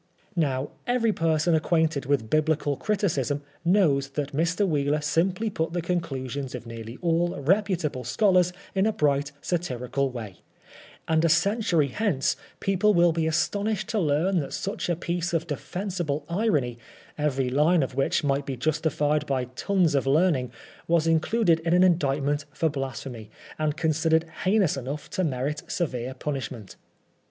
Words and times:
Now, 0.35 0.71
every 0.87 1.13
person 1.13 1.53
acquainted 1.53 2.07
with 2.07 2.27
Biblical 2.27 2.75
criticism 2.75 3.37
PBEFAIUNG 3.37 3.41
FOB 3.41 3.45
TBIAL. 3.45 4.01
65 4.01 4.09
knows 4.09 4.09
that 4.09 4.33
Mr. 4.35 4.67
Wheeler 4.67 5.01
simply 5.01 5.49
put 5.51 5.73
the 5.73 5.81
conclusions 5.83 6.55
of 6.55 6.65
nearly 6.65 6.97
all 7.03 7.39
reputable 7.39 8.03
scholars 8.03 8.51
in 8.73 8.87
a 8.87 8.91
bright, 8.91 9.31
satirical 9.41 10.09
way; 10.09 10.37
and 11.07 11.23
a 11.23 11.29
century 11.29 11.89
hence 11.89 12.35
people 12.59 12.95
will 12.95 13.11
be 13.11 13.27
astonished 13.27 13.89
to 13.89 13.99
learn 13.99 14.39
that 14.39 14.53
such 14.53 14.89
a 14.89 14.95
piece 14.95 15.33
of 15.33 15.45
defensible 15.45 16.25
irony, 16.27 16.79
every 17.15 17.51
line 17.51 17.83
of 17.83 17.93
which 17.93 18.23
might 18.23 18.47
be 18.47 18.57
justified 18.57 19.27
by 19.27 19.43
tons 19.55 19.93
of 19.93 20.07
learning, 20.07 20.51
was 20.87 21.05
included 21.05 21.59
in 21.59 21.75
an 21.75 21.83
indicment 21.83 22.45
for 22.51 22.69
blasphemy, 22.69 23.29
and 23.59 23.77
con 23.77 23.91
sidered 23.91 24.27
heinous 24.45 24.75
enough 24.77 25.11
to 25.11 25.23
merit 25.23 25.61
severe 25.67 26.15
punishment. 26.15 26.75